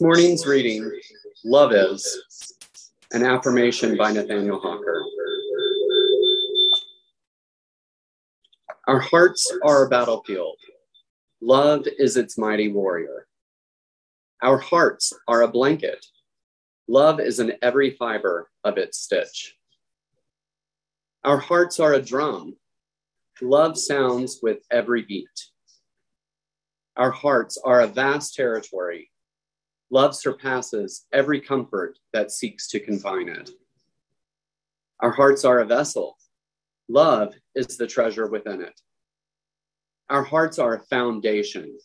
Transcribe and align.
Morning's 0.00 0.46
reading, 0.46 0.90
Love 1.44 1.72
Is, 1.72 2.54
an 3.12 3.24
affirmation 3.24 3.96
by 3.96 4.12
Nathaniel 4.12 4.60
Hawker. 4.60 5.02
Our 8.86 9.00
hearts 9.00 9.50
are 9.64 9.86
a 9.86 9.88
battlefield. 9.88 10.58
Love 11.40 11.86
is 11.98 12.16
its 12.16 12.36
mighty 12.36 12.68
warrior. 12.68 13.26
Our 14.42 14.58
hearts 14.58 15.12
are 15.28 15.42
a 15.42 15.48
blanket. 15.48 16.04
Love 16.88 17.18
is 17.18 17.40
in 17.40 17.54
every 17.62 17.92
fiber 17.92 18.50
of 18.64 18.78
its 18.78 18.98
stitch. 18.98 19.56
Our 21.24 21.38
hearts 21.38 21.80
are 21.80 21.94
a 21.94 22.02
drum. 22.02 22.56
Love 23.40 23.78
sounds 23.78 24.40
with 24.42 24.58
every 24.70 25.02
beat. 25.02 25.26
Our 26.96 27.10
hearts 27.10 27.58
are 27.64 27.80
a 27.80 27.86
vast 27.86 28.34
territory. 28.34 29.10
Love 29.90 30.16
surpasses 30.16 31.06
every 31.12 31.40
comfort 31.40 31.98
that 32.12 32.32
seeks 32.32 32.68
to 32.68 32.80
confine 32.80 33.28
it. 33.28 33.50
Our 35.00 35.12
hearts 35.12 35.44
are 35.44 35.60
a 35.60 35.66
vessel. 35.66 36.16
Love 36.88 37.34
is 37.54 37.76
the 37.76 37.86
treasure 37.86 38.26
within 38.26 38.62
it. 38.62 38.80
Our 40.08 40.22
hearts 40.22 40.58
are 40.58 40.74
a 40.74 40.82
foundation. 40.84 41.76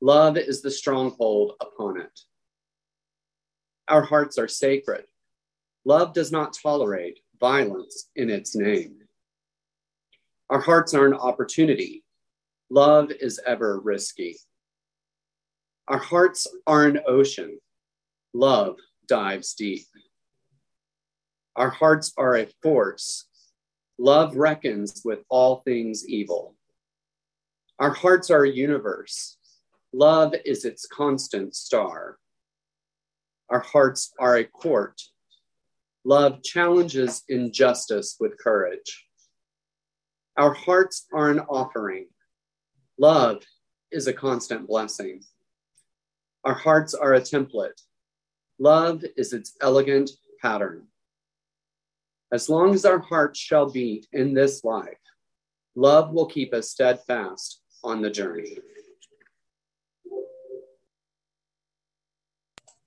Love 0.00 0.36
is 0.36 0.62
the 0.62 0.70
stronghold 0.70 1.52
upon 1.60 2.00
it. 2.00 2.20
Our 3.88 4.02
hearts 4.02 4.38
are 4.38 4.48
sacred. 4.48 5.04
Love 5.84 6.14
does 6.14 6.30
not 6.30 6.56
tolerate 6.62 7.20
violence 7.38 8.08
in 8.16 8.30
its 8.30 8.54
name. 8.54 8.98
Our 10.48 10.60
hearts 10.60 10.94
are 10.94 11.06
an 11.06 11.14
opportunity. 11.14 12.04
Love 12.70 13.10
is 13.10 13.40
ever 13.46 13.80
risky. 13.80 14.36
Our 15.90 15.98
hearts 15.98 16.46
are 16.68 16.86
an 16.86 17.00
ocean. 17.04 17.58
Love 18.32 18.76
dives 19.08 19.54
deep. 19.54 19.86
Our 21.56 21.70
hearts 21.70 22.12
are 22.16 22.36
a 22.36 22.46
force. 22.62 23.26
Love 23.98 24.36
reckons 24.36 25.02
with 25.04 25.18
all 25.28 25.62
things 25.64 26.06
evil. 26.08 26.54
Our 27.80 27.90
hearts 27.90 28.30
are 28.30 28.44
a 28.44 28.48
universe. 28.50 29.36
Love 29.92 30.32
is 30.44 30.64
its 30.64 30.86
constant 30.86 31.56
star. 31.56 32.18
Our 33.48 33.58
hearts 33.58 34.12
are 34.20 34.36
a 34.36 34.44
court. 34.44 35.02
Love 36.04 36.44
challenges 36.44 37.24
injustice 37.28 38.16
with 38.20 38.38
courage. 38.38 39.08
Our 40.36 40.54
hearts 40.54 41.08
are 41.12 41.30
an 41.30 41.40
offering. 41.40 42.06
Love 42.96 43.42
is 43.90 44.06
a 44.06 44.12
constant 44.12 44.68
blessing. 44.68 45.22
Our 46.44 46.54
hearts 46.54 46.94
are 46.94 47.14
a 47.14 47.20
template. 47.20 47.82
Love 48.58 49.04
is 49.16 49.32
its 49.32 49.56
elegant 49.60 50.10
pattern. 50.40 50.86
As 52.32 52.48
long 52.48 52.74
as 52.74 52.84
our 52.84 52.98
hearts 52.98 53.38
shall 53.38 53.70
beat 53.70 54.06
in 54.12 54.34
this 54.34 54.64
life, 54.64 54.98
love 55.74 56.12
will 56.12 56.26
keep 56.26 56.54
us 56.54 56.70
steadfast 56.70 57.60
on 57.82 58.02
the 58.02 58.10
journey. 58.10 58.58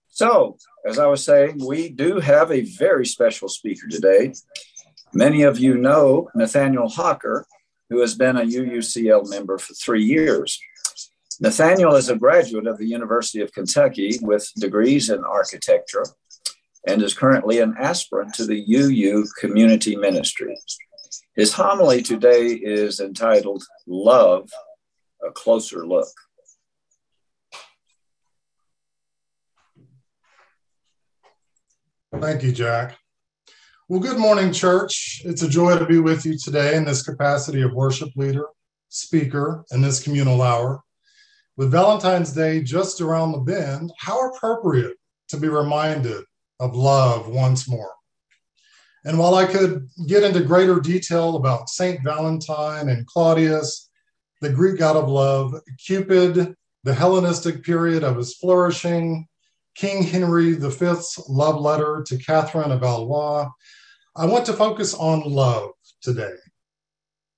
So, 0.10 0.58
as 0.86 1.00
I 1.00 1.08
was 1.08 1.26
saying, 1.26 1.66
we 1.66 1.90
do 1.90 2.20
have 2.20 2.52
a 2.52 2.62
very 2.62 3.06
special 3.06 3.50
speaker 3.50 3.88
today. 3.88 4.34
Many 5.12 5.42
of 5.44 5.60
you 5.60 5.76
know 5.76 6.30
Nathaniel 6.36 6.88
Hawker, 6.88 7.46
who 7.90 8.00
has 8.02 8.16
been 8.16 8.38
a 8.38 8.42
UUCL 8.42 9.30
member 9.30 9.58
for 9.58 9.74
three 9.74 10.04
years. 10.04 10.60
Nathaniel 11.44 11.96
is 11.96 12.08
a 12.08 12.16
graduate 12.16 12.68
of 12.68 12.78
the 12.78 12.88
University 12.88 13.42
of 13.42 13.52
Kentucky 13.52 14.18
with 14.22 14.50
degrees 14.56 15.10
in 15.10 15.26
architecture 15.26 16.06
and 16.88 17.02
is 17.02 17.14
currently 17.14 17.60
an 17.60 17.76
aspirant 17.78 18.34
to 18.36 18.46
the 18.46 18.64
UU 18.66 19.26
Community 19.42 19.98
Ministry. 19.98 20.56
His 21.36 21.52
homily 21.52 22.02
today 22.02 22.48
is 22.52 23.02
entitled 23.02 23.62
Love, 23.86 24.50
a 25.22 25.34
Closer 25.34 25.86
Look. 25.86 26.08
Thank 32.22 32.44
you, 32.44 32.54
Jack. 32.54 32.98
Well, 33.90 34.00
good 34.00 34.18
morning, 34.18 34.54
church. 34.54 35.22
It's 35.26 35.42
a 35.42 35.50
joy 35.50 35.78
to 35.78 35.86
be 35.86 36.00
with 36.00 36.26
you 36.26 36.38
today 36.38 36.78
in 36.78 36.86
this 36.86 37.04
capacity 37.04 37.64
of 37.64 37.74
worship 37.74 38.12
leader, 38.16 38.46
speaker, 38.88 39.66
in 39.72 39.82
this 39.82 40.02
communal 40.02 40.42
hour. 40.42 40.82
With 41.56 41.72
Valentine's 41.72 42.32
Day 42.32 42.64
just 42.64 43.00
around 43.00 43.32
the 43.32 43.38
bend, 43.40 43.94
how 44.00 44.30
appropriate 44.30 44.98
to 45.30 45.38
be 45.38 45.48
reminded 45.48 46.24
of 46.60 46.76
love 46.76 47.28
once 47.28 47.68
more. 47.68 47.92
And 49.06 49.20
while 49.20 49.36
I 49.36 49.46
could 49.46 49.88
get 50.08 50.24
into 50.24 50.44
greater 50.44 50.80
detail 50.80 51.36
about 51.36 51.70
Saint 51.70 52.04
Valentine 52.04 52.90
and 52.90 53.06
Claudius, 53.06 53.90
the 54.42 54.50
Greek 54.50 54.80
god 54.80 54.96
of 54.96 55.10
love, 55.10 55.54
Cupid, 55.78 56.56
the 56.84 56.94
Hellenistic 56.94 57.64
period 57.64 58.04
of 58.04 58.18
his 58.18 58.36
flourishing, 58.36 59.28
King 59.76 60.04
Henry 60.04 60.54
V's 60.54 61.20
love 61.28 61.60
letter 61.60 62.04
to 62.08 62.18
Catherine 62.18 62.72
of 62.72 62.80
Valois, 62.80 63.50
I 64.16 64.26
want 64.26 64.46
to 64.48 64.54
focus 64.54 64.94
on 64.94 65.22
love 65.22 65.72
today. 66.02 66.36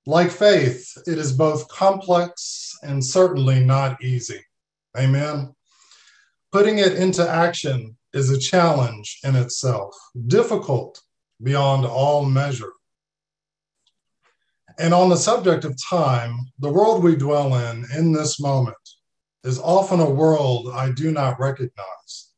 Like 0.05 0.31
faith, 0.31 0.91
it 1.05 1.17
is 1.17 1.33
both 1.33 1.67
complex 1.67 2.64
and 2.83 3.03
certainly 3.03 3.63
not 3.63 4.03
easy. 4.03 4.41
Amen. 4.97 5.53
Putting 6.51 6.79
it 6.79 6.93
into 6.93 7.27
action 7.27 7.97
is 8.13 8.29
a 8.29 8.39
challenge 8.39 9.19
in 9.23 9.35
itself, 9.35 9.95
difficult 10.27 11.01
beyond 11.43 11.85
all 11.85 12.25
measure. 12.25 12.71
And 14.77 14.93
on 14.93 15.09
the 15.09 15.17
subject 15.17 15.65
of 15.65 15.75
time, 15.81 16.37
the 16.59 16.71
world 16.71 17.03
we 17.03 17.15
dwell 17.15 17.55
in 17.55 17.85
in 17.95 18.11
this 18.11 18.39
moment 18.39 18.77
is 19.43 19.59
often 19.59 19.99
a 19.99 20.09
world 20.09 20.69
I 20.73 20.91
do 20.91 21.11
not 21.11 21.39
recognize. 21.39 22.31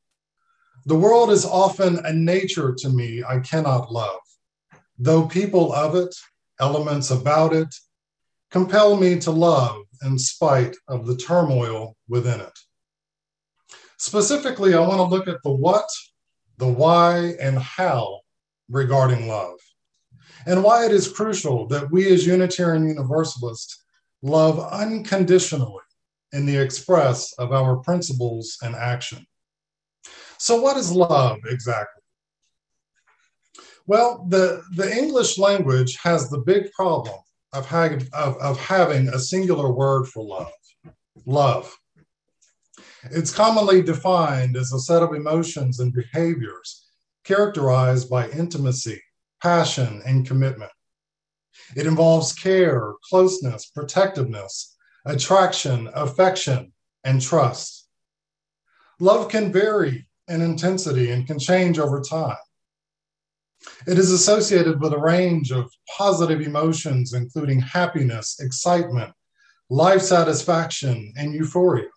The 0.86 0.96
world 0.96 1.32
is 1.32 1.46
often 1.46 2.06
a 2.06 2.14
nature 2.14 2.74
to 2.80 2.90
me 2.90 3.24
I 3.24 3.40
cannot 3.40 3.92
love 3.92 4.20
though 4.98 5.28
people 5.28 5.74
of 5.74 5.96
it, 5.96 6.16
elements 6.60 7.12
about 7.12 7.54
it, 7.54 7.74
compel 8.50 8.98
me 8.98 9.20
to 9.20 9.32
love 9.32 9.84
in 10.04 10.18
spite 10.18 10.76
of 10.88 11.06
the 11.06 11.16
turmoil 11.16 11.96
within 12.08 12.40
it. 12.40 12.60
Specifically, 13.98 14.74
I 14.74 14.80
want 14.80 14.98
to 15.00 15.04
look 15.04 15.28
at 15.28 15.42
the 15.44 15.52
what, 15.52 15.90
the 16.58 16.68
why, 16.68 17.36
and 17.40 17.58
how 17.58 18.22
regarding 18.70 19.28
love, 19.28 19.58
and 20.46 20.64
why 20.64 20.86
it 20.86 20.92
is 20.92 21.12
crucial 21.12 21.68
that 21.68 21.92
we 21.92 22.12
as 22.12 22.26
Unitarian 22.26 22.88
Universalists 22.88 23.84
love 24.22 24.60
unconditionally 24.60 25.84
in 26.32 26.46
the 26.46 26.58
express 26.58 27.34
of 27.34 27.52
our 27.52 27.78
principles 27.78 28.58
and 28.62 28.76
action. 28.76 29.26
So, 30.38 30.62
what 30.62 30.78
is 30.78 30.92
love 30.92 31.40
exactly? 31.48 32.04
Well, 33.88 34.26
the, 34.28 34.64
the 34.76 34.92
English 34.96 35.38
language 35.38 35.98
has 36.04 36.30
the 36.30 36.40
big 36.40 36.72
problem 36.74 37.18
of, 37.54 37.66
ha- 37.66 37.98
of, 38.14 38.38
of 38.38 38.60
having 38.60 39.08
a 39.10 39.20
singular 39.20 39.72
word 39.72 40.08
for 40.08 40.24
love 40.24 40.52
love. 41.26 41.76
It's 43.12 43.34
commonly 43.34 43.82
defined 43.82 44.56
as 44.56 44.72
a 44.72 44.80
set 44.80 45.04
of 45.04 45.14
emotions 45.14 45.80
and 45.80 45.94
behaviors 45.94 46.88
characterized 47.24 48.10
by 48.10 48.30
intimacy, 48.30 49.02
passion, 49.42 50.02
and 50.06 50.26
commitment. 50.26 50.72
It 51.76 51.86
involves 51.86 52.34
care, 52.34 52.94
closeness, 53.10 53.66
protectiveness, 53.68 54.76
attraction, 55.06 55.90
affection, 55.94 56.72
and 57.04 57.22
trust. 57.22 57.88
Love 59.00 59.30
can 59.30 59.52
vary 59.52 60.08
in 60.28 60.42
intensity 60.42 61.12
and 61.12 61.28
can 61.28 61.40
change 61.40 61.80
over 61.80 62.02
time. 62.02 62.38
It 63.88 63.98
is 63.98 64.12
associated 64.12 64.82
with 64.82 64.94
a 64.94 65.00
range 65.00 65.52
of 65.52 65.72
positive 65.98 66.42
emotions, 66.42 67.14
including 67.14 67.60
happiness, 67.60 68.40
excitement, 68.40 69.14
life 69.70 70.02
satisfaction, 70.02 71.14
and 71.18 71.34
euphoria. 71.34 71.90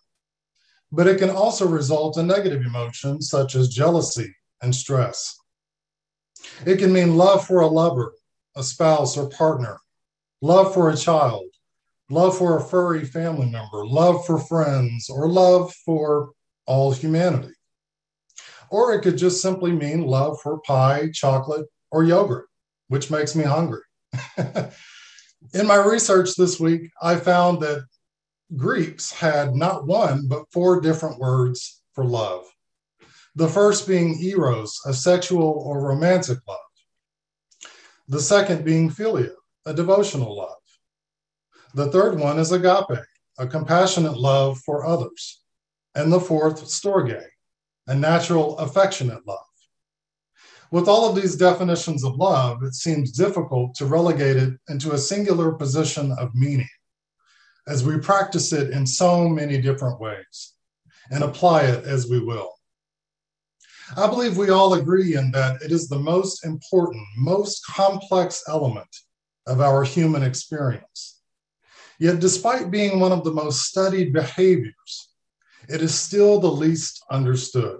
But 0.91 1.07
it 1.07 1.19
can 1.19 1.29
also 1.29 1.67
result 1.67 2.17
in 2.17 2.27
negative 2.27 2.61
emotions 2.61 3.29
such 3.29 3.55
as 3.55 3.69
jealousy 3.69 4.33
and 4.61 4.75
stress. 4.75 5.37
It 6.65 6.77
can 6.77 6.91
mean 6.91 7.17
love 7.17 7.45
for 7.45 7.61
a 7.61 7.67
lover, 7.67 8.13
a 8.55 8.63
spouse 8.63 9.17
or 9.17 9.29
partner, 9.29 9.79
love 10.41 10.73
for 10.73 10.89
a 10.89 10.97
child, 10.97 11.45
love 12.09 12.37
for 12.37 12.57
a 12.57 12.61
furry 12.61 13.05
family 13.05 13.49
member, 13.49 13.85
love 13.85 14.25
for 14.25 14.37
friends, 14.39 15.09
or 15.09 15.29
love 15.29 15.73
for 15.85 16.31
all 16.65 16.91
humanity 16.91 17.53
or 18.71 18.93
it 18.93 19.01
could 19.01 19.17
just 19.17 19.41
simply 19.41 19.71
mean 19.71 20.07
love 20.07 20.39
for 20.41 20.61
pie, 20.61 21.09
chocolate, 21.13 21.67
or 21.91 22.03
yogurt, 22.03 22.47
which 22.87 23.11
makes 23.11 23.35
me 23.35 23.43
hungry. 23.43 23.81
In 25.53 25.67
my 25.67 25.75
research 25.75 26.35
this 26.35 26.59
week, 26.59 26.89
I 27.01 27.17
found 27.17 27.61
that 27.61 27.85
Greeks 28.55 29.11
had 29.11 29.55
not 29.55 29.85
one, 29.85 30.27
but 30.27 30.45
four 30.51 30.79
different 30.79 31.19
words 31.19 31.81
for 31.93 32.05
love. 32.05 32.45
The 33.35 33.47
first 33.47 33.87
being 33.87 34.21
eros, 34.23 34.79
a 34.85 34.93
sexual 34.93 35.63
or 35.65 35.81
romantic 35.81 36.39
love. 36.47 36.59
The 38.07 38.19
second 38.19 38.63
being 38.63 38.89
philia, 38.89 39.33
a 39.65 39.73
devotional 39.73 40.35
love. 40.35 40.57
The 41.73 41.87
third 41.91 42.19
one 42.19 42.39
is 42.39 42.51
agape, 42.51 42.99
a 43.37 43.47
compassionate 43.47 44.17
love 44.17 44.59
for 44.59 44.85
others. 44.85 45.41
And 45.95 46.11
the 46.11 46.19
fourth, 46.19 46.63
storge, 46.65 47.23
a 47.87 47.95
natural, 47.95 48.57
affectionate 48.57 49.25
love. 49.27 49.39
With 50.71 50.87
all 50.87 51.09
of 51.09 51.15
these 51.15 51.35
definitions 51.35 52.03
of 52.03 52.15
love, 52.15 52.63
it 52.63 52.73
seems 52.73 53.11
difficult 53.11 53.75
to 53.75 53.85
relegate 53.85 54.37
it 54.37 54.53
into 54.69 54.93
a 54.93 54.97
singular 54.97 55.51
position 55.51 56.13
of 56.13 56.33
meaning 56.33 56.69
as 57.67 57.83
we 57.83 57.97
practice 57.97 58.53
it 58.53 58.71
in 58.71 58.85
so 58.85 59.27
many 59.27 59.61
different 59.61 59.99
ways 59.99 60.53
and 61.11 61.23
apply 61.23 61.63
it 61.63 61.83
as 61.85 62.09
we 62.09 62.19
will. 62.19 62.53
I 63.97 64.07
believe 64.07 64.37
we 64.37 64.49
all 64.49 64.75
agree 64.75 65.15
in 65.15 65.31
that 65.31 65.61
it 65.61 65.71
is 65.71 65.87
the 65.87 65.99
most 65.99 66.45
important, 66.45 67.03
most 67.17 67.65
complex 67.65 68.43
element 68.47 68.87
of 69.47 69.59
our 69.59 69.83
human 69.83 70.23
experience. 70.23 71.21
Yet, 71.99 72.19
despite 72.19 72.71
being 72.71 72.99
one 72.99 73.11
of 73.11 73.23
the 73.23 73.33
most 73.33 73.63
studied 73.63 74.13
behaviors, 74.13 75.10
it 75.69 75.81
is 75.81 75.93
still 75.93 76.39
the 76.39 76.51
least 76.51 77.03
understood. 77.11 77.79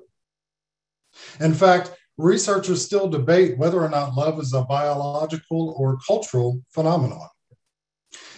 In 1.39 1.53
fact, 1.53 1.91
researchers 2.17 2.85
still 2.85 3.09
debate 3.09 3.57
whether 3.57 3.81
or 3.81 3.89
not 3.89 4.15
love 4.15 4.39
is 4.39 4.53
a 4.53 4.63
biological 4.63 5.75
or 5.77 5.99
cultural 6.05 6.61
phenomenon. 6.69 7.27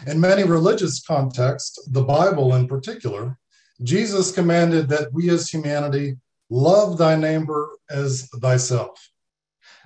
In 0.08 0.20
many 0.20 0.44
religious 0.44 1.02
contexts, 1.02 1.88
the 1.92 2.04
Bible 2.04 2.56
in 2.56 2.68
particular, 2.68 3.38
Jesus 3.82 4.32
commanded 4.32 4.88
that 4.90 5.12
we 5.14 5.30
as 5.30 5.50
humanity 5.50 6.18
love 6.50 6.98
thy 6.98 7.16
neighbor 7.16 7.70
as 7.90 8.30
thyself. 8.42 9.10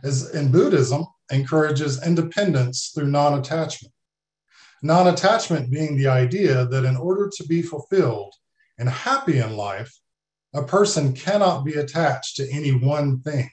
As 0.04 0.34
in 0.36 0.52
Buddhism, 0.52 1.06
encourages 1.32 2.06
independence 2.06 2.92
through 2.94 3.08
non 3.08 3.40
attachment. 3.40 3.94
Non 4.82 5.08
attachment 5.08 5.72
being 5.72 5.98
the 5.98 6.08
idea 6.08 6.66
that 6.66 6.86
in 6.86 6.96
order 6.96 7.30
to 7.36 7.48
be 7.48 7.62
fulfilled 7.62 8.34
and 8.78 8.90
happy 8.90 9.40
in 9.40 9.56
life, 9.56 9.94
a 10.54 10.64
person 10.64 11.14
cannot 11.14 11.64
be 11.64 11.74
attached 11.74 12.36
to 12.38 12.50
any 12.52 12.72
one 12.72 13.20
thing 13.22 13.50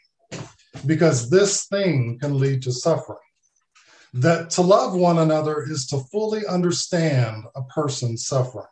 because 0.86 1.30
this 1.30 1.66
thing 1.66 2.18
can 2.20 2.38
lead 2.38 2.62
to 2.62 2.72
suffering. 2.72 3.18
That 4.14 4.50
to 4.50 4.62
love 4.62 4.94
one 4.94 5.18
another 5.18 5.62
is 5.62 5.86
to 5.88 5.98
fully 6.12 6.46
understand 6.46 7.44
a 7.56 7.62
person's 7.62 8.26
suffering. 8.26 8.66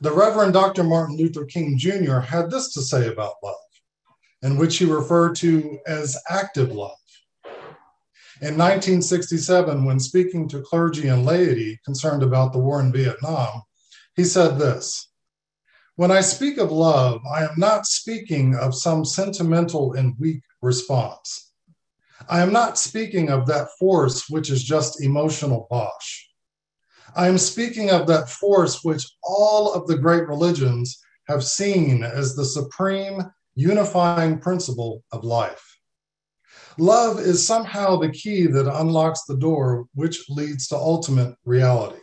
The 0.00 0.12
Reverend 0.12 0.54
Dr. 0.54 0.82
Martin 0.82 1.16
Luther 1.16 1.44
King 1.44 1.78
Jr. 1.78 2.18
had 2.18 2.50
this 2.50 2.72
to 2.72 2.80
say 2.80 3.08
about 3.08 3.34
love, 3.42 3.54
in 4.42 4.56
which 4.56 4.78
he 4.78 4.86
referred 4.86 5.36
to 5.36 5.78
as 5.86 6.18
active 6.28 6.72
love. 6.72 6.96
In 8.42 8.56
1967, 8.56 9.84
when 9.84 10.00
speaking 10.00 10.48
to 10.48 10.62
clergy 10.62 11.08
and 11.08 11.26
laity 11.26 11.78
concerned 11.84 12.22
about 12.22 12.54
the 12.54 12.58
war 12.58 12.80
in 12.80 12.90
Vietnam, 12.90 13.62
he 14.16 14.24
said 14.24 14.58
this 14.58 15.08
When 15.96 16.10
I 16.10 16.20
speak 16.20 16.58
of 16.58 16.72
love, 16.72 17.20
I 17.26 17.44
am 17.44 17.54
not 17.56 17.86
speaking 17.86 18.54
of 18.54 18.74
some 18.74 19.04
sentimental 19.04 19.94
and 19.94 20.14
weak 20.18 20.42
response. 20.62 21.52
I 22.28 22.40
am 22.40 22.52
not 22.52 22.78
speaking 22.78 23.30
of 23.30 23.46
that 23.46 23.68
force 23.78 24.28
which 24.28 24.50
is 24.50 24.62
just 24.62 25.02
emotional 25.02 25.66
bosh. 25.70 26.28
I 27.16 27.28
am 27.28 27.38
speaking 27.38 27.90
of 27.90 28.06
that 28.06 28.28
force 28.28 28.84
which 28.84 29.04
all 29.22 29.72
of 29.72 29.86
the 29.86 29.96
great 29.96 30.28
religions 30.28 31.00
have 31.28 31.44
seen 31.44 32.02
as 32.02 32.34
the 32.34 32.44
supreme 32.44 33.22
unifying 33.54 34.38
principle 34.38 35.02
of 35.12 35.24
life. 35.24 35.64
Love 36.78 37.18
is 37.18 37.46
somehow 37.46 37.96
the 37.96 38.10
key 38.10 38.46
that 38.46 38.72
unlocks 38.80 39.24
the 39.24 39.36
door 39.36 39.86
which 39.94 40.28
leads 40.28 40.68
to 40.68 40.76
ultimate 40.76 41.34
reality. 41.44 42.00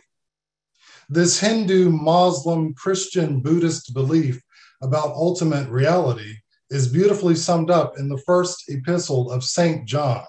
This 1.08 1.40
Hindu, 1.40 1.90
Muslim, 1.90 2.74
Christian, 2.74 3.40
Buddhist 3.40 3.94
belief 3.94 4.42
about 4.82 5.14
ultimate 5.14 5.68
reality 5.68 6.34
is 6.70 6.88
beautifully 6.88 7.34
summed 7.34 7.70
up 7.70 7.98
in 7.98 8.08
the 8.08 8.22
first 8.26 8.64
epistle 8.68 9.30
of 9.30 9.42
St. 9.42 9.86
John, 9.86 10.24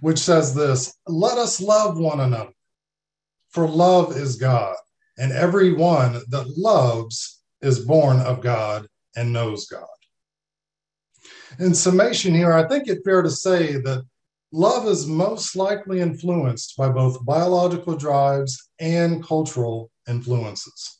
which 0.00 0.18
says 0.18 0.54
this 0.54 0.94
Let 1.06 1.38
us 1.38 1.60
love 1.60 1.98
one 1.98 2.20
another, 2.20 2.52
for 3.50 3.68
love 3.68 4.16
is 4.16 4.36
God, 4.36 4.76
and 5.18 5.32
every 5.32 5.72
one 5.74 6.22
that 6.30 6.54
loves 6.56 7.42
is 7.60 7.84
born 7.84 8.20
of 8.20 8.40
God 8.40 8.86
and 9.14 9.32
knows 9.32 9.66
God 9.66 9.86
in 11.58 11.74
summation 11.74 12.34
here, 12.34 12.52
I 12.52 12.66
think 12.68 12.88
it's 12.88 13.04
fair 13.04 13.22
to 13.22 13.30
say 13.30 13.74
that 13.74 14.04
love 14.52 14.86
is 14.86 15.06
most 15.06 15.56
likely 15.56 16.00
influenced 16.00 16.76
by 16.76 16.88
both 16.88 17.24
biological 17.24 17.96
drives 17.96 18.70
and 18.78 19.24
cultural 19.24 19.90
influences. 20.06 20.98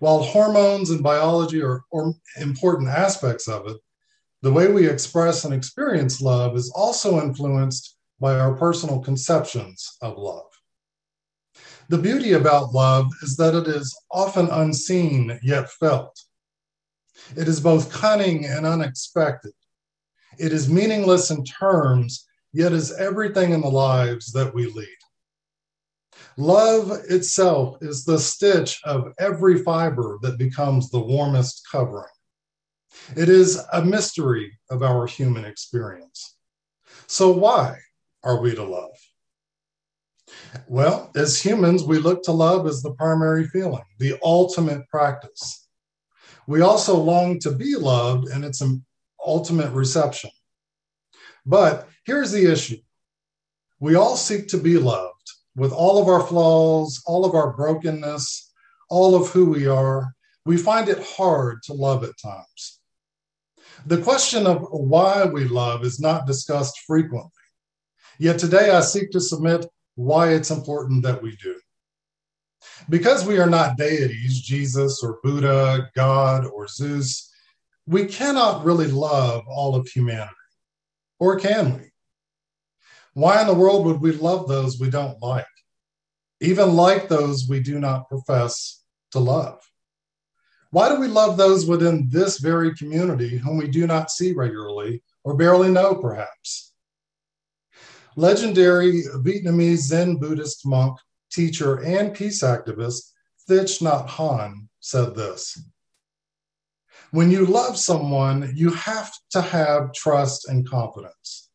While 0.00 0.22
hormones 0.22 0.90
and 0.90 1.02
biology 1.02 1.62
are, 1.62 1.82
are 1.94 2.12
important 2.40 2.88
aspects 2.88 3.48
of 3.48 3.68
it, 3.68 3.76
the 4.42 4.52
way 4.52 4.66
we 4.66 4.88
express 4.88 5.44
and 5.44 5.54
experience 5.54 6.20
love 6.20 6.56
is 6.56 6.72
also 6.74 7.22
influenced 7.22 7.96
by 8.20 8.38
our 8.38 8.54
personal 8.54 8.98
conceptions 8.98 9.96
of 10.02 10.18
love. 10.18 10.46
The 11.88 11.98
beauty 11.98 12.32
about 12.32 12.72
love 12.72 13.06
is 13.22 13.36
that 13.36 13.54
it 13.54 13.68
is 13.68 13.96
often 14.10 14.48
unseen 14.48 15.38
yet 15.42 15.70
felt. 15.70 16.20
It 17.36 17.46
is 17.46 17.60
both 17.60 17.92
cunning 17.92 18.46
and 18.46 18.66
unexpected. 18.66 19.52
It 20.38 20.52
is 20.52 20.68
meaningless 20.68 21.30
in 21.30 21.44
terms, 21.44 22.26
yet 22.52 22.72
is 22.72 22.92
everything 22.92 23.52
in 23.52 23.60
the 23.60 23.68
lives 23.68 24.32
that 24.32 24.54
we 24.54 24.66
lead. 24.66 24.88
Love 26.36 26.90
itself 27.08 27.76
is 27.80 28.04
the 28.04 28.18
stitch 28.18 28.80
of 28.84 29.12
every 29.18 29.62
fiber 29.62 30.18
that 30.22 30.38
becomes 30.38 30.90
the 30.90 31.00
warmest 31.00 31.66
covering. 31.70 32.04
It 33.16 33.28
is 33.28 33.60
a 33.72 33.84
mystery 33.84 34.58
of 34.70 34.82
our 34.82 35.06
human 35.06 35.44
experience. 35.44 36.36
So, 37.06 37.30
why 37.30 37.78
are 38.22 38.40
we 38.40 38.54
to 38.54 38.62
love? 38.62 38.90
Well, 40.66 41.10
as 41.16 41.40
humans, 41.40 41.84
we 41.84 41.98
look 41.98 42.22
to 42.24 42.32
love 42.32 42.66
as 42.66 42.82
the 42.82 42.94
primary 42.94 43.46
feeling, 43.48 43.84
the 43.98 44.18
ultimate 44.22 44.88
practice. 44.88 45.68
We 46.46 46.60
also 46.60 46.96
long 46.96 47.38
to 47.40 47.52
be 47.52 47.76
loved 47.76 48.28
and 48.28 48.44
its 48.44 48.62
ultimate 49.24 49.70
reception. 49.72 50.30
But 51.46 51.88
here's 52.04 52.32
the 52.32 52.50
issue 52.50 52.78
we 53.80 53.96
all 53.96 54.16
seek 54.16 54.48
to 54.48 54.58
be 54.58 54.78
loved 54.78 55.12
with 55.56 55.72
all 55.72 56.00
of 56.00 56.08
our 56.08 56.24
flaws, 56.26 57.02
all 57.06 57.24
of 57.24 57.34
our 57.34 57.52
brokenness, 57.52 58.52
all 58.88 59.14
of 59.14 59.28
who 59.30 59.46
we 59.50 59.66
are. 59.66 60.14
We 60.44 60.56
find 60.56 60.88
it 60.88 61.02
hard 61.16 61.62
to 61.64 61.72
love 61.72 62.04
at 62.04 62.18
times. 62.20 62.80
The 63.86 64.00
question 64.00 64.46
of 64.46 64.66
why 64.70 65.24
we 65.24 65.44
love 65.44 65.84
is 65.84 66.00
not 66.00 66.26
discussed 66.26 66.80
frequently. 66.86 67.30
Yet 68.18 68.38
today 68.38 68.70
I 68.70 68.80
seek 68.80 69.10
to 69.10 69.20
submit 69.20 69.66
why 69.94 70.32
it's 70.32 70.50
important 70.50 71.02
that 71.02 71.22
we 71.22 71.36
do. 71.36 71.58
Because 72.88 73.26
we 73.26 73.38
are 73.38 73.50
not 73.50 73.76
deities, 73.76 74.40
Jesus 74.40 75.02
or 75.02 75.18
Buddha, 75.22 75.90
God 75.94 76.46
or 76.46 76.68
Zeus, 76.68 77.32
we 77.86 78.06
cannot 78.06 78.64
really 78.64 78.86
love 78.86 79.42
all 79.48 79.74
of 79.74 79.88
humanity. 79.88 80.30
Or 81.22 81.38
can 81.38 81.74
we? 81.74 81.92
Why 83.14 83.40
in 83.40 83.46
the 83.46 83.54
world 83.54 83.86
would 83.86 84.00
we 84.00 84.10
love 84.10 84.48
those 84.48 84.80
we 84.80 84.90
don't 84.90 85.22
like? 85.22 85.46
Even 86.40 86.74
like 86.74 87.08
those 87.08 87.48
we 87.48 87.60
do 87.60 87.78
not 87.78 88.08
profess 88.08 88.82
to 89.12 89.20
love? 89.20 89.60
Why 90.72 90.88
do 90.88 90.98
we 90.98 91.06
love 91.06 91.36
those 91.36 91.64
within 91.64 92.08
this 92.10 92.40
very 92.40 92.74
community 92.74 93.38
whom 93.38 93.56
we 93.56 93.68
do 93.68 93.86
not 93.86 94.10
see 94.10 94.32
regularly 94.32 95.00
or 95.22 95.36
barely 95.36 95.70
know, 95.70 95.94
perhaps? 95.94 96.72
Legendary 98.16 99.04
Vietnamese 99.18 99.82
Zen 99.90 100.16
Buddhist 100.16 100.66
monk 100.66 100.98
teacher, 101.30 101.84
and 101.84 102.12
peace 102.12 102.42
activist 102.42 103.12
Thich 103.48 103.80
Nhat 103.80 104.08
Hanh 104.08 104.66
said 104.80 105.14
this 105.14 105.56
When 107.12 107.30
you 107.30 107.44
love 107.44 107.76
someone, 107.76 108.54
you 108.56 108.70
have 108.70 109.12
to 109.32 109.42
have 109.42 109.92
trust 109.92 110.48
and 110.48 110.66
confidence. 110.66 111.50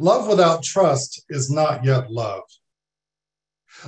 Love 0.00 0.26
without 0.26 0.64
trust 0.64 1.22
is 1.28 1.48
not 1.48 1.84
yet 1.84 2.10
love. 2.10 2.42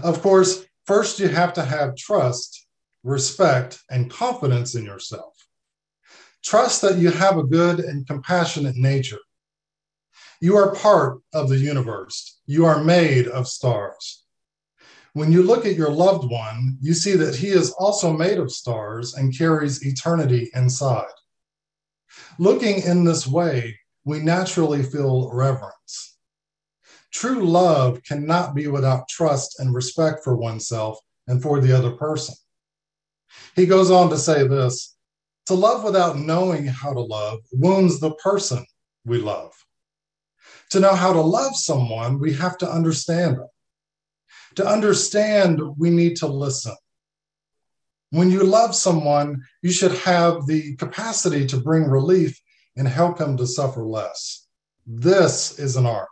Of 0.05 0.23
course, 0.23 0.65
first 0.87 1.19
you 1.19 1.27
have 1.29 1.53
to 1.55 1.65
have 1.65 1.97
trust, 1.97 2.65
respect, 3.03 3.81
and 3.91 4.09
confidence 4.09 4.77
in 4.77 4.85
yourself. 4.85 5.35
Trust 6.45 6.83
that 6.83 6.99
you 6.99 7.11
have 7.11 7.37
a 7.37 7.43
good 7.43 7.81
and 7.81 8.07
compassionate 8.07 8.77
nature. 8.77 9.19
You 10.41 10.57
are 10.59 10.77
part 10.77 11.19
of 11.35 11.49
the 11.49 11.59
universe. 11.59 12.39
You 12.47 12.67
are 12.67 12.85
made 12.85 13.27
of 13.27 13.49
stars. 13.49 14.25
When 15.19 15.33
you 15.33 15.43
look 15.43 15.67
at 15.67 15.75
your 15.75 15.91
loved 15.91 16.31
one, 16.31 16.79
you 16.81 16.95
see 16.95 17.17
that 17.17 17.35
he 17.35 17.49
is 17.49 17.73
also 17.73 18.13
made 18.13 18.39
of 18.39 18.53
stars 18.53 19.15
and 19.15 19.37
carries 19.37 19.85
eternity 19.85 20.49
inside. 20.55 21.11
Looking 22.39 22.85
in 22.85 23.03
this 23.03 23.27
way, 23.27 23.77
we 24.05 24.21
naturally 24.21 24.85
feel 24.85 25.29
reverence. 25.33 26.19
True 27.11 27.45
love 27.45 28.01
cannot 28.05 28.55
be 28.55 28.69
without 28.69 29.09
trust 29.09 29.59
and 29.59 29.75
respect 29.75 30.23
for 30.23 30.37
oneself 30.37 31.01
and 31.27 31.43
for 31.43 31.59
the 31.59 31.77
other 31.77 31.97
person. 31.97 32.37
He 33.57 33.67
goes 33.67 33.91
on 33.91 34.11
to 34.11 34.19
say 34.19 34.47
this 34.47 34.97
to 35.47 35.55
love 35.55 35.83
without 35.83 36.17
knowing 36.17 36.65
how 36.65 36.95
to 36.95 37.01
love 37.01 37.41
wounds 37.51 37.99
the 37.99 38.15
person 38.23 38.65
we 39.05 39.19
love. 39.19 39.51
To 40.71 40.79
know 40.79 40.95
how 40.95 41.13
to 41.13 41.21
love 41.21 41.57
someone, 41.57 42.21
we 42.21 42.35
have 42.35 42.57
to 42.59 42.71
understand 42.71 43.39
them. 43.39 43.49
To 44.57 44.67
understand, 44.67 45.61
we 45.77 45.91
need 45.91 46.17
to 46.17 46.27
listen. 46.27 46.75
When 48.11 48.31
you 48.31 48.43
love 48.43 48.75
someone, 48.75 49.43
you 49.63 49.71
should 49.71 49.93
have 49.93 50.47
the 50.47 50.77
capacity 50.77 51.47
to 51.47 51.61
bring 51.61 51.85
relief 51.85 52.41
and 52.77 52.89
help 52.89 53.21
him 53.21 53.37
to 53.37 53.47
suffer 53.47 53.85
less. 53.85 54.47
This 54.87 55.59
is 55.59 55.77
an 55.77 55.85
art. 55.85 56.09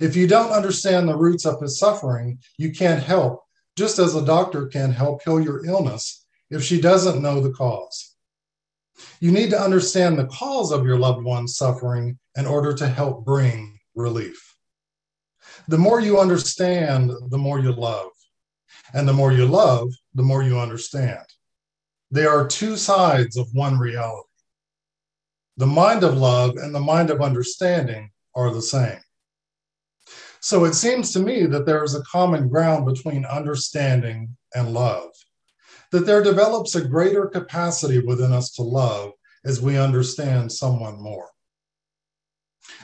If 0.00 0.16
you 0.16 0.26
don't 0.26 0.50
understand 0.50 1.08
the 1.08 1.16
roots 1.16 1.46
of 1.46 1.60
his 1.60 1.78
suffering, 1.78 2.40
you 2.58 2.72
can't 2.72 3.02
help, 3.02 3.42
just 3.76 3.98
as 3.98 4.14
a 4.14 4.24
doctor 4.24 4.66
can 4.66 4.90
help 4.90 5.22
heal 5.22 5.40
your 5.40 5.64
illness 5.64 6.26
if 6.50 6.62
she 6.62 6.80
doesn't 6.80 7.22
know 7.22 7.40
the 7.40 7.52
cause. 7.52 8.16
You 9.20 9.30
need 9.30 9.50
to 9.50 9.60
understand 9.60 10.18
the 10.18 10.26
cause 10.26 10.72
of 10.72 10.84
your 10.84 10.98
loved 10.98 11.24
one's 11.24 11.56
suffering 11.56 12.18
in 12.36 12.46
order 12.46 12.74
to 12.74 12.88
help 12.88 13.24
bring 13.24 13.78
relief. 13.94 14.51
The 15.68 15.78
more 15.78 16.00
you 16.00 16.18
understand, 16.18 17.10
the 17.30 17.38
more 17.38 17.60
you 17.60 17.72
love. 17.72 18.10
And 18.94 19.08
the 19.08 19.12
more 19.12 19.32
you 19.32 19.46
love, 19.46 19.88
the 20.14 20.22
more 20.22 20.42
you 20.42 20.58
understand. 20.58 21.24
They 22.10 22.26
are 22.26 22.46
two 22.46 22.76
sides 22.76 23.36
of 23.36 23.48
one 23.52 23.78
reality. 23.78 24.28
The 25.56 25.66
mind 25.66 26.02
of 26.02 26.16
love 26.16 26.56
and 26.56 26.74
the 26.74 26.80
mind 26.80 27.10
of 27.10 27.22
understanding 27.22 28.10
are 28.34 28.52
the 28.52 28.62
same. 28.62 29.00
So 30.40 30.64
it 30.64 30.74
seems 30.74 31.12
to 31.12 31.20
me 31.20 31.46
that 31.46 31.66
there 31.66 31.84
is 31.84 31.94
a 31.94 32.02
common 32.02 32.48
ground 32.48 32.84
between 32.84 33.24
understanding 33.24 34.36
and 34.54 34.74
love, 34.74 35.10
that 35.92 36.04
there 36.04 36.22
develops 36.22 36.74
a 36.74 36.84
greater 36.84 37.26
capacity 37.26 38.00
within 38.00 38.32
us 38.32 38.50
to 38.54 38.62
love 38.62 39.12
as 39.44 39.60
we 39.60 39.78
understand 39.78 40.50
someone 40.50 41.00
more. 41.00 41.30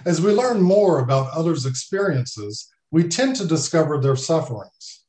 As 0.04 0.20
we 0.20 0.32
learn 0.32 0.60
more 0.60 1.00
about 1.00 1.30
others' 1.32 1.66
experiences, 1.66 2.68
we 2.90 3.08
tend 3.08 3.36
to 3.36 3.46
discover 3.46 4.00
their 4.00 4.16
sufferings. 4.16 5.04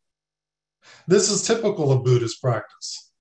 This 1.07 1.29
is 1.29 1.41
typical 1.41 1.91
of 1.91 2.03
Buddhist 2.03 2.41
practice, 2.41 3.11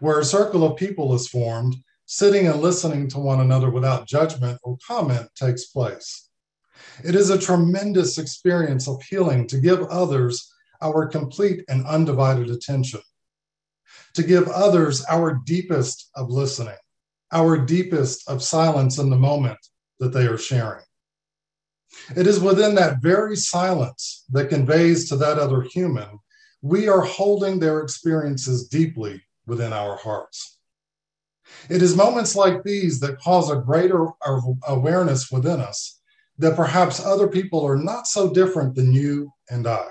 where 0.00 0.18
a 0.18 0.24
circle 0.24 0.64
of 0.64 0.76
people 0.76 1.14
is 1.14 1.28
formed, 1.28 1.76
sitting 2.06 2.46
and 2.46 2.60
listening 2.60 3.08
to 3.08 3.18
one 3.18 3.40
another 3.40 3.70
without 3.70 4.08
judgment 4.08 4.58
or 4.62 4.78
comment 4.86 5.28
takes 5.34 5.66
place. 5.66 6.28
It 7.04 7.14
is 7.14 7.30
a 7.30 7.38
tremendous 7.38 8.18
experience 8.18 8.88
of 8.88 9.02
healing 9.02 9.46
to 9.48 9.60
give 9.60 9.82
others 9.82 10.52
our 10.80 11.06
complete 11.06 11.64
and 11.68 11.86
undivided 11.86 12.50
attention, 12.50 13.00
to 14.14 14.22
give 14.22 14.48
others 14.48 15.04
our 15.08 15.40
deepest 15.44 16.10
of 16.16 16.28
listening, 16.28 16.76
our 17.30 17.56
deepest 17.56 18.28
of 18.28 18.42
silence 18.42 18.98
in 18.98 19.10
the 19.10 19.16
moment 19.16 19.58
that 20.02 20.12
they 20.12 20.26
are 20.26 20.36
sharing. 20.36 20.82
It 22.16 22.26
is 22.26 22.40
within 22.40 22.74
that 22.74 23.00
very 23.00 23.36
silence 23.36 24.24
that 24.32 24.48
conveys 24.48 25.08
to 25.08 25.16
that 25.18 25.38
other 25.38 25.62
human, 25.62 26.18
we 26.60 26.88
are 26.88 27.02
holding 27.02 27.60
their 27.60 27.80
experiences 27.80 28.66
deeply 28.66 29.22
within 29.46 29.72
our 29.72 29.96
hearts. 29.96 30.58
It 31.70 31.82
is 31.82 31.94
moments 31.94 32.34
like 32.34 32.64
these 32.64 32.98
that 32.98 33.20
cause 33.20 33.48
a 33.48 33.56
greater 33.56 34.08
awareness 34.66 35.30
within 35.30 35.60
us 35.60 36.00
that 36.38 36.56
perhaps 36.56 37.04
other 37.04 37.28
people 37.28 37.64
are 37.64 37.76
not 37.76 38.08
so 38.08 38.28
different 38.32 38.74
than 38.74 38.92
you 38.92 39.32
and 39.50 39.68
I. 39.68 39.86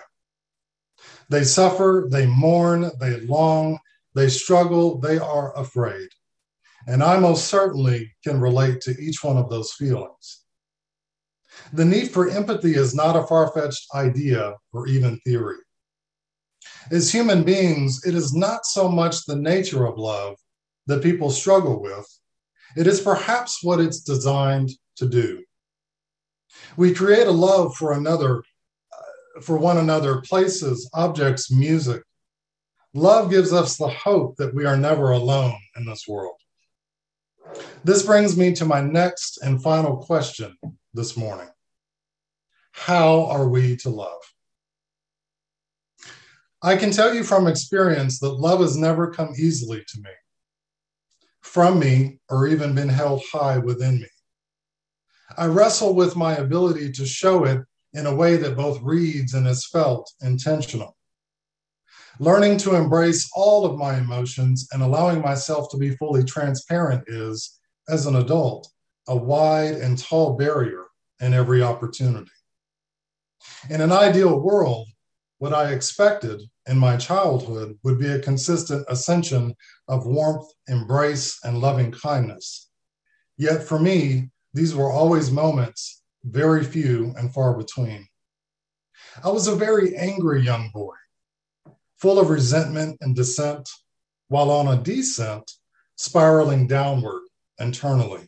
They 1.29 1.45
suffer, 1.45 2.09
they 2.11 2.25
mourn, 2.25 2.91
they 2.99 3.21
long, 3.21 3.79
they 4.13 4.27
struggle, 4.27 4.99
they 4.99 5.19
are 5.19 5.57
afraid. 5.57 6.09
And 6.87 7.03
I 7.03 7.19
most 7.19 7.45
certainly 7.45 8.13
can 8.23 8.39
relate 8.39 8.81
to 8.81 8.99
each 8.99 9.23
one 9.23 9.37
of 9.37 9.49
those 9.49 9.73
feelings. 9.73 10.43
The 11.73 11.85
need 11.85 12.09
for 12.09 12.29
empathy 12.29 12.75
is 12.75 12.95
not 12.95 13.15
a 13.15 13.27
far 13.27 13.51
fetched 13.51 13.87
idea 13.93 14.55
or 14.73 14.87
even 14.87 15.19
theory. 15.19 15.57
As 16.89 17.11
human 17.11 17.43
beings, 17.43 18.05
it 18.05 18.15
is 18.15 18.33
not 18.33 18.65
so 18.65 18.89
much 18.89 19.25
the 19.25 19.35
nature 19.35 19.85
of 19.85 19.97
love 19.97 20.37
that 20.87 21.03
people 21.03 21.29
struggle 21.29 21.81
with, 21.81 22.07
it 22.75 22.87
is 22.87 23.01
perhaps 23.01 23.63
what 23.63 23.79
it's 23.79 23.99
designed 23.99 24.71
to 24.95 25.07
do. 25.07 25.43
We 26.77 26.93
create 26.93 27.27
a 27.27 27.31
love 27.31 27.75
for 27.75 27.93
another, 27.93 28.39
uh, 28.39 29.41
for 29.41 29.57
one 29.57 29.77
another, 29.77 30.21
places, 30.21 30.89
objects, 30.93 31.51
music. 31.51 32.01
Love 32.93 33.29
gives 33.29 33.53
us 33.53 33.77
the 33.77 33.87
hope 33.87 34.35
that 34.37 34.53
we 34.53 34.65
are 34.65 34.77
never 34.77 35.11
alone 35.11 35.57
in 35.77 35.85
this 35.85 36.07
world. 36.07 36.40
This 37.83 38.03
brings 38.03 38.37
me 38.37 38.53
to 38.53 38.65
my 38.65 38.81
next 38.81 39.39
and 39.41 39.61
final 39.61 39.97
question 39.97 40.55
this 40.93 41.17
morning 41.17 41.49
How 42.71 43.25
are 43.25 43.47
we 43.47 43.75
to 43.77 43.89
love? 43.89 44.21
I 46.63 46.75
can 46.75 46.91
tell 46.91 47.13
you 47.13 47.23
from 47.23 47.47
experience 47.47 48.19
that 48.19 48.29
love 48.29 48.59
has 48.59 48.77
never 48.77 49.09
come 49.09 49.33
easily 49.35 49.83
to 49.87 49.99
me, 49.99 50.11
from 51.41 51.79
me, 51.79 52.19
or 52.29 52.47
even 52.47 52.75
been 52.75 52.89
held 52.89 53.23
high 53.31 53.57
within 53.57 53.99
me. 53.99 54.07
I 55.37 55.45
wrestle 55.47 55.95
with 55.95 56.15
my 56.15 56.35
ability 56.35 56.91
to 56.91 57.05
show 57.05 57.45
it 57.45 57.61
in 57.93 58.05
a 58.05 58.15
way 58.15 58.37
that 58.37 58.55
both 58.55 58.79
reads 58.81 59.33
and 59.33 59.47
is 59.47 59.65
felt 59.65 60.11
intentional. 60.21 60.95
Learning 62.19 62.57
to 62.57 62.75
embrace 62.75 63.29
all 63.33 63.65
of 63.65 63.77
my 63.77 63.97
emotions 63.97 64.67
and 64.71 64.83
allowing 64.83 65.21
myself 65.21 65.69
to 65.71 65.77
be 65.77 65.95
fully 65.95 66.23
transparent 66.23 67.03
is, 67.07 67.59
as 67.89 68.05
an 68.05 68.15
adult, 68.17 68.67
a 69.07 69.15
wide 69.15 69.75
and 69.75 69.97
tall 69.97 70.37
barrier 70.37 70.85
in 71.19 71.33
every 71.33 71.63
opportunity. 71.63 72.31
In 73.69 73.81
an 73.81 73.91
ideal 73.91 74.39
world, 74.39 74.87
what 75.39 75.53
I 75.53 75.71
expected 75.71 76.41
in 76.67 76.77
my 76.77 76.97
childhood 76.97 77.77
would 77.83 77.99
be 77.99 78.09
a 78.09 78.19
consistent 78.19 78.85
ascension 78.89 79.55
of 79.87 80.05
warmth, 80.05 80.47
embrace, 80.67 81.39
and 81.43 81.59
loving 81.59 81.91
kindness. 81.91 82.69
Yet 83.37 83.63
for 83.63 83.79
me, 83.79 84.29
these 84.53 84.75
were 84.75 84.91
always 84.91 85.31
moments, 85.31 86.03
very 86.23 86.63
few 86.63 87.13
and 87.17 87.33
far 87.33 87.57
between. 87.57 88.05
I 89.23 89.29
was 89.29 89.47
a 89.47 89.55
very 89.55 89.95
angry 89.95 90.43
young 90.43 90.69
boy, 90.73 90.93
full 92.01 92.19
of 92.19 92.31
resentment 92.31 92.97
and 93.01 93.15
dissent, 93.15 93.69
while 94.27 94.49
on 94.49 94.67
a 94.67 94.81
descent, 94.81 95.51
spiraling 95.95 96.65
downward 96.65 97.21
internally. 97.59 98.27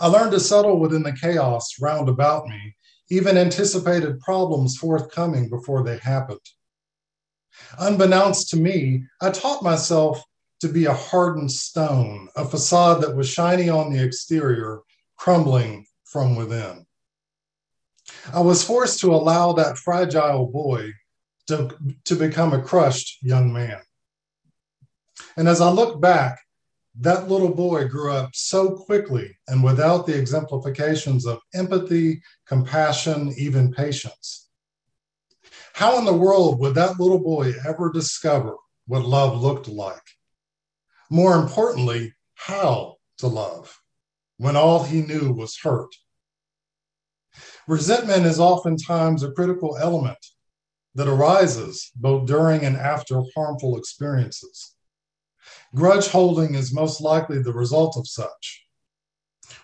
I 0.00 0.06
learned 0.06 0.30
to 0.32 0.40
settle 0.40 0.78
within 0.78 1.02
the 1.02 1.12
chaos 1.12 1.74
round 1.80 2.08
about 2.08 2.46
me, 2.46 2.76
even 3.10 3.36
anticipated 3.36 4.20
problems 4.20 4.76
forthcoming 4.76 5.50
before 5.50 5.82
they 5.82 5.98
happened. 5.98 6.38
Unbeknownst 7.80 8.50
to 8.50 8.56
me, 8.56 9.02
I 9.20 9.30
taught 9.30 9.64
myself 9.64 10.22
to 10.60 10.68
be 10.68 10.84
a 10.84 10.94
hardened 10.94 11.50
stone, 11.50 12.28
a 12.36 12.44
facade 12.44 13.02
that 13.02 13.16
was 13.16 13.28
shiny 13.28 13.68
on 13.68 13.92
the 13.92 14.02
exterior, 14.02 14.80
crumbling 15.16 15.84
from 16.04 16.36
within. 16.36 16.86
I 18.32 18.40
was 18.40 18.62
forced 18.62 19.00
to 19.00 19.14
allow 19.14 19.52
that 19.54 19.78
fragile 19.78 20.46
boy 20.46 20.92
to, 21.48 21.74
to 22.04 22.14
become 22.14 22.52
a 22.52 22.62
crushed 22.62 23.18
young 23.22 23.52
man. 23.52 23.80
And 25.36 25.48
as 25.48 25.60
I 25.60 25.70
look 25.70 26.00
back, 26.00 26.40
that 27.00 27.28
little 27.28 27.54
boy 27.54 27.86
grew 27.86 28.12
up 28.12 28.30
so 28.34 28.76
quickly 28.76 29.36
and 29.46 29.62
without 29.62 30.06
the 30.06 30.18
exemplifications 30.18 31.26
of 31.26 31.40
empathy, 31.54 32.22
compassion, 32.46 33.32
even 33.36 33.72
patience. 33.72 34.48
How 35.74 35.98
in 35.98 36.04
the 36.04 36.12
world 36.12 36.58
would 36.60 36.74
that 36.74 36.98
little 36.98 37.20
boy 37.20 37.52
ever 37.66 37.92
discover 37.92 38.56
what 38.86 39.06
love 39.06 39.40
looked 39.40 39.68
like? 39.68 40.02
More 41.08 41.36
importantly, 41.36 42.14
how 42.34 42.96
to 43.18 43.28
love 43.28 43.80
when 44.38 44.56
all 44.56 44.82
he 44.82 45.02
knew 45.02 45.32
was 45.32 45.58
hurt. 45.62 45.94
Resentment 47.68 48.26
is 48.26 48.40
oftentimes 48.40 49.22
a 49.22 49.32
critical 49.32 49.76
element 49.76 50.18
that 50.98 51.06
arises 51.06 51.92
both 51.94 52.26
during 52.26 52.64
and 52.64 52.76
after 52.76 53.22
harmful 53.36 53.78
experiences. 53.78 54.74
Grudge 55.72 56.08
holding 56.08 56.56
is 56.56 56.74
most 56.74 57.00
likely 57.00 57.40
the 57.40 57.52
result 57.52 57.96
of 57.96 58.08
such, 58.08 58.66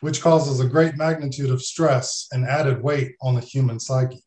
which 0.01 0.23
causes 0.23 0.61
a 0.61 0.69
great 0.69 0.97
magnitude 0.97 1.51
of 1.51 1.61
stress 1.61 2.29
and 2.31 2.47
added 2.47 2.81
weight 2.81 3.17
on 3.21 3.35
the 3.35 3.41
human 3.41 3.81
psyche. 3.81 4.23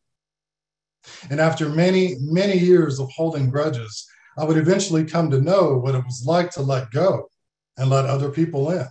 And 1.30 1.40
after 1.40 1.70
many, 1.70 2.18
many 2.20 2.58
years 2.58 3.00
of 3.00 3.10
holding 3.12 3.50
grudges, 3.50 4.06
I 4.38 4.44
would 4.44 4.58
eventually 4.58 5.06
come 5.06 5.32
to 5.32 5.40
know 5.40 5.78
what 5.78 5.96
it 5.96 6.04
was 6.04 6.26
like 6.26 6.52
to 6.52 6.62
let 6.62 6.92
go 6.92 7.30
and 7.78 7.90
let 7.90 8.04
other 8.04 8.30
people 8.30 8.70
in, 8.72 8.86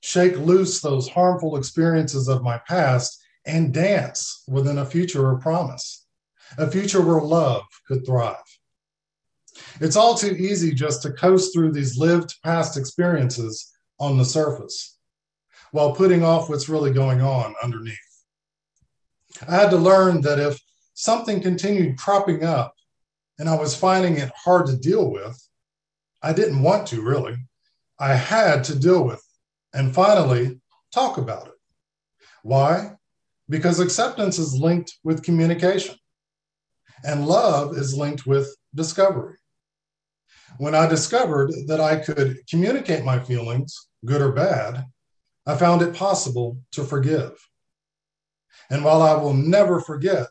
shake 0.00 0.38
loose 0.38 0.80
those 0.80 1.10
harmful 1.10 1.58
experiences 1.58 2.26
of 2.26 2.42
my 2.42 2.56
past, 2.66 3.22
and 3.44 3.74
dance 3.74 4.44
within 4.48 4.78
a 4.78 4.86
future 4.86 5.30
of 5.30 5.42
promise, 5.42 6.03
a 6.58 6.70
future 6.70 7.00
where 7.00 7.20
love 7.20 7.62
could 7.86 8.06
thrive. 8.06 8.36
It's 9.80 9.96
all 9.96 10.14
too 10.14 10.32
easy 10.32 10.72
just 10.72 11.02
to 11.02 11.12
coast 11.12 11.52
through 11.52 11.72
these 11.72 11.98
lived 11.98 12.34
past 12.42 12.76
experiences 12.76 13.72
on 14.00 14.18
the 14.18 14.24
surface 14.24 14.98
while 15.72 15.94
putting 15.94 16.22
off 16.22 16.48
what's 16.48 16.68
really 16.68 16.92
going 16.92 17.20
on 17.20 17.54
underneath. 17.62 17.98
I 19.48 19.56
had 19.56 19.70
to 19.70 19.76
learn 19.76 20.20
that 20.22 20.38
if 20.38 20.60
something 20.94 21.40
continued 21.40 21.98
cropping 21.98 22.44
up 22.44 22.74
and 23.38 23.48
I 23.48 23.56
was 23.56 23.74
finding 23.74 24.16
it 24.16 24.30
hard 24.36 24.66
to 24.66 24.76
deal 24.76 25.10
with, 25.10 25.40
I 26.22 26.32
didn't 26.32 26.62
want 26.62 26.86
to 26.88 27.02
really. 27.02 27.36
I 27.98 28.14
had 28.14 28.64
to 28.64 28.78
deal 28.78 29.04
with 29.04 29.22
and 29.72 29.94
finally 29.94 30.60
talk 30.92 31.18
about 31.18 31.48
it. 31.48 31.54
Why? 32.42 32.92
Because 33.48 33.80
acceptance 33.80 34.38
is 34.38 34.58
linked 34.58 34.94
with 35.02 35.24
communication 35.24 35.96
and 37.02 37.26
love 37.26 37.76
is 37.76 37.96
linked 37.96 38.26
with 38.26 38.54
discovery. 38.74 39.36
When 40.58 40.74
I 40.74 40.86
discovered 40.86 41.52
that 41.66 41.80
I 41.80 41.96
could 41.96 42.38
communicate 42.48 43.04
my 43.04 43.18
feelings, 43.18 43.88
good 44.04 44.20
or 44.20 44.32
bad, 44.32 44.84
I 45.46 45.56
found 45.56 45.82
it 45.82 45.94
possible 45.94 46.58
to 46.72 46.84
forgive. 46.84 47.32
And 48.70 48.84
while 48.84 49.02
I 49.02 49.14
will 49.14 49.34
never 49.34 49.80
forget, 49.80 50.28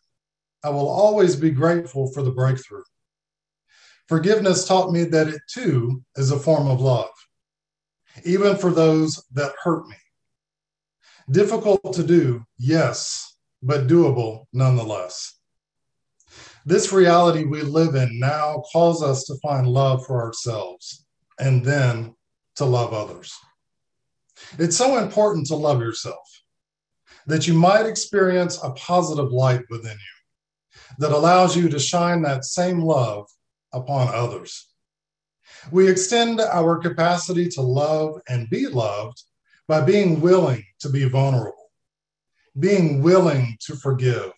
I 0.64 0.70
will 0.70 0.88
always 0.88 1.36
be 1.36 1.52
grateful 1.52 2.12
for 2.12 2.24
the 2.24 2.32
breakthrough. 2.32 2.84
Forgiveness 4.08 4.66
taught 4.66 4.92
me 4.92 5.04
that 5.06 5.28
it 5.28 5.42
too 5.48 6.04
is 6.16 6.32
a 6.32 6.40
form 6.40 6.68
of 6.68 6.82
love, 6.82 7.12
even 8.24 8.56
for 8.56 8.72
those 8.72 9.24
that 9.34 9.54
hurt 9.62 9.88
me. 9.88 9.96
Difficult 11.30 11.94
to 11.94 12.04
do, 12.04 12.44
yes, 12.58 13.36
but 13.62 13.88
doable 13.88 14.46
nonetheless. 14.52 15.40
This 16.66 16.94
reality 16.94 17.44
we 17.44 17.62
live 17.62 17.96
in 17.96 18.20
now 18.20 18.64
calls 18.72 19.04
us 19.04 19.26
to 19.26 19.36
find 19.42 19.68
love 19.68 20.06
for 20.06 20.22
ourselves 20.22 21.06
and 21.40 21.64
then 21.64 22.16
to 22.56 22.66
love 22.66 22.94
others. 22.94 23.34
It's 24.58 24.78
so 24.78 24.98
important 24.98 25.48
to 25.48 25.56
love 25.56 25.82
yourself 25.82 26.30
that 27.28 27.48
you 27.48 27.54
might 27.54 27.86
experience 27.86 28.60
a 28.64 28.72
positive 28.72 29.32
light 29.32 29.62
within 29.70 29.92
you 29.92 30.98
that 31.00 31.12
allows 31.12 31.56
you 31.56 31.70
to 31.70 31.80
shine 31.80 32.22
that 32.22 32.46
same 32.46 32.82
love 32.82 33.28
upon 33.74 34.14
others. 34.14 34.70
We 35.72 35.90
extend 35.90 36.40
our 36.42 36.78
capacity 36.78 37.50
to 37.50 37.62
love 37.62 38.22
and 38.28 38.50
be 38.50 38.68
loved 38.68 39.22
by 39.68 39.82
being 39.82 40.22
willing 40.22 40.64
to 40.80 40.90
be 40.90 41.06
vulnerable, 41.06 41.72
being 42.60 43.02
willing 43.02 43.58
to 43.62 43.76
forgive, 43.76 44.32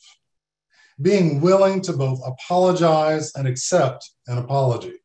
being 1.02 1.42
willing 1.42 1.82
to 1.82 1.94
both 1.94 2.22
apologize 2.26 3.34
and 3.36 3.48
accept 3.48 4.10
an 4.28 4.38
apology, 4.38 4.96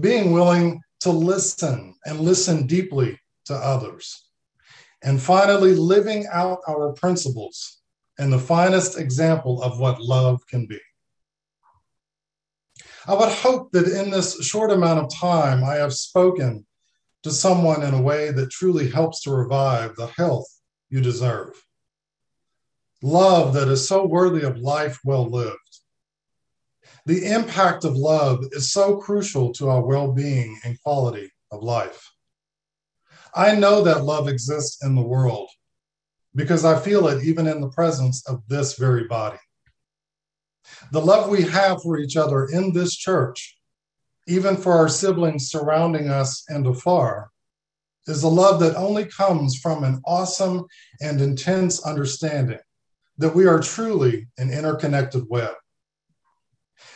being 0.00 0.32
willing 0.32 0.80
to 1.00 1.10
listen 1.10 1.94
and 2.04 2.20
listen 2.20 2.66
deeply 2.66 3.18
to 3.46 3.54
others, 3.54 4.28
and 5.02 5.20
finally, 5.20 5.74
living 5.74 6.26
out 6.32 6.60
our 6.66 6.92
principles 6.94 7.82
and 8.18 8.32
the 8.32 8.38
finest 8.38 8.98
example 8.98 9.62
of 9.62 9.78
what 9.78 10.00
love 10.00 10.40
can 10.48 10.66
be. 10.66 10.80
I 13.06 13.14
would 13.14 13.28
hope 13.28 13.70
that 13.72 13.86
in 13.86 14.10
this 14.10 14.42
short 14.44 14.72
amount 14.72 15.00
of 15.00 15.14
time, 15.14 15.62
I 15.62 15.74
have 15.74 15.92
spoken 15.92 16.66
to 17.22 17.30
someone 17.30 17.82
in 17.82 17.92
a 17.92 18.00
way 18.00 18.30
that 18.30 18.50
truly 18.50 18.90
helps 18.90 19.22
to 19.22 19.30
revive 19.30 19.94
the 19.96 20.06
health 20.06 20.46
you 20.88 21.02
deserve. 21.02 21.62
Love 23.04 23.52
that 23.52 23.68
is 23.68 23.86
so 23.86 24.06
worthy 24.06 24.46
of 24.46 24.56
life 24.56 24.98
well 25.04 25.28
lived. 25.28 25.58
The 27.04 27.26
impact 27.26 27.84
of 27.84 27.94
love 27.94 28.42
is 28.52 28.72
so 28.72 28.96
crucial 28.96 29.52
to 29.56 29.68
our 29.68 29.84
well 29.84 30.10
being 30.10 30.58
and 30.64 30.80
quality 30.82 31.30
of 31.50 31.62
life. 31.62 32.10
I 33.34 33.56
know 33.56 33.84
that 33.84 34.04
love 34.04 34.26
exists 34.26 34.82
in 34.82 34.94
the 34.94 35.02
world 35.02 35.50
because 36.34 36.64
I 36.64 36.80
feel 36.80 37.06
it 37.08 37.22
even 37.22 37.46
in 37.46 37.60
the 37.60 37.68
presence 37.68 38.26
of 38.26 38.40
this 38.48 38.78
very 38.78 39.06
body. 39.06 39.36
The 40.90 41.02
love 41.02 41.28
we 41.28 41.42
have 41.42 41.82
for 41.82 41.98
each 41.98 42.16
other 42.16 42.46
in 42.46 42.72
this 42.72 42.96
church, 42.96 43.58
even 44.26 44.56
for 44.56 44.72
our 44.72 44.88
siblings 44.88 45.50
surrounding 45.50 46.08
us 46.08 46.42
and 46.48 46.66
afar, 46.66 47.28
is 48.06 48.22
a 48.22 48.28
love 48.28 48.60
that 48.60 48.76
only 48.76 49.04
comes 49.04 49.58
from 49.58 49.84
an 49.84 50.00
awesome 50.06 50.64
and 51.02 51.20
intense 51.20 51.84
understanding 51.84 52.60
that 53.18 53.34
we 53.34 53.46
are 53.46 53.60
truly 53.60 54.28
an 54.38 54.50
interconnected 54.50 55.24
web. 55.28 55.54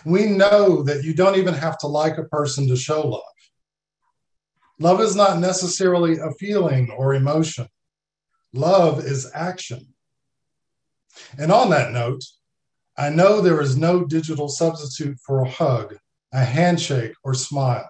We 0.04 0.26
know 0.26 0.82
that 0.82 1.04
you 1.04 1.14
don't 1.14 1.36
even 1.36 1.54
have 1.54 1.78
to 1.78 1.86
like 1.86 2.18
a 2.18 2.24
person 2.24 2.68
to 2.68 2.76
show 2.76 3.06
love. 3.06 3.22
Love 4.80 5.00
is 5.00 5.16
not 5.16 5.38
necessarily 5.38 6.18
a 6.18 6.30
feeling 6.38 6.90
or 6.90 7.14
emotion. 7.14 7.66
Love 8.52 9.00
is 9.00 9.30
action. 9.34 9.94
And 11.38 11.50
on 11.50 11.70
that 11.70 11.92
note, 11.92 12.22
I 12.96 13.10
know 13.10 13.40
there 13.40 13.60
is 13.60 13.76
no 13.76 14.04
digital 14.04 14.48
substitute 14.48 15.18
for 15.24 15.40
a 15.40 15.48
hug, 15.48 15.96
a 16.32 16.44
handshake, 16.44 17.12
or 17.24 17.34
smile. 17.34 17.88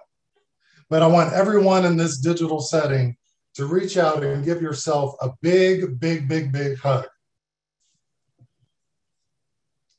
But 0.89 1.03
I 1.03 1.07
want 1.07 1.33
everyone 1.33 1.85
in 1.85 1.97
this 1.97 2.19
digital 2.19 2.59
setting 2.59 3.15
to 3.55 3.65
reach 3.65 3.97
out 3.97 4.23
and 4.23 4.45
give 4.45 4.61
yourself 4.61 5.15
a 5.21 5.31
big, 5.41 5.99
big, 5.99 6.27
big, 6.27 6.51
big 6.51 6.77
hug. 6.77 7.07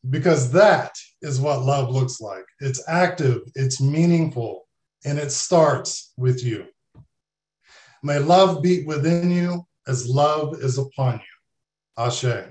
Because 0.08 0.50
that 0.52 0.92
is 1.20 1.40
what 1.40 1.62
love 1.62 1.90
looks 1.90 2.20
like. 2.20 2.44
It's 2.60 2.82
active, 2.88 3.42
it's 3.54 3.80
meaningful, 3.80 4.66
and 5.04 5.18
it 5.18 5.30
starts 5.30 6.12
with 6.16 6.42
you. 6.42 6.66
May 8.02 8.18
love 8.18 8.62
beat 8.62 8.86
within 8.86 9.30
you 9.30 9.66
as 9.86 10.08
love 10.08 10.62
is 10.62 10.78
upon 10.78 11.14
you. 11.14 12.04
Ashe. 12.04 12.50